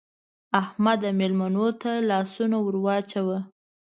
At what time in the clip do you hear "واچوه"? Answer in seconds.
2.85-3.37